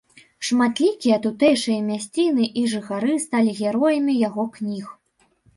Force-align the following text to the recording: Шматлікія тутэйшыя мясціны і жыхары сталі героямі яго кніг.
Шматлікія 0.47 1.17
тутэйшыя 1.25 1.83
мясціны 1.91 2.49
і 2.63 2.65
жыхары 2.73 3.21
сталі 3.27 3.55
героямі 3.61 4.19
яго 4.27 4.51
кніг. 4.57 4.85